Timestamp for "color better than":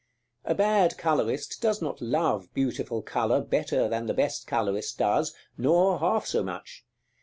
3.03-4.07